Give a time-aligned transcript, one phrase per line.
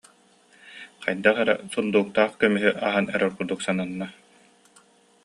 [1.05, 4.07] Хайдах эрэ сундууктаах көмүһү аһан эрэр курдук сананна